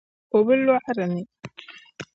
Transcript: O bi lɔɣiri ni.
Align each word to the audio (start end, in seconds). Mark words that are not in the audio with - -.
O 0.35 0.37
bi 0.45 0.53
lɔɣiri 0.65 1.05
ni. 1.13 1.23